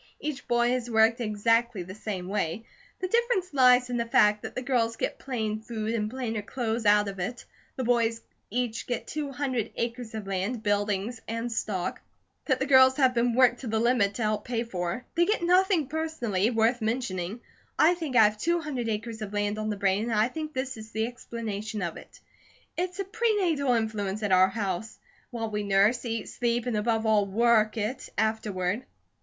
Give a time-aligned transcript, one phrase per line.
[0.19, 2.65] Each boy is worked exactly the same way;
[3.01, 6.87] the difference lies in the fact that the girls get plain food and plainer clothes
[6.87, 8.19] out of it; the boys
[8.49, 12.01] each get two hundred acres of land, buildings and stock,
[12.45, 15.43] that the girls have been worked to the limit to help pay for; they get
[15.43, 17.39] nothing personally, worth mentioning.
[17.77, 20.51] I think I have two hundred acres of land on the brain, and I think
[20.55, 22.19] this is the explanation of it.
[22.75, 24.97] It's a pre natal influence at our house;
[25.29, 28.81] while we nurse, eat, sleep, and above all, WORK it, afterward."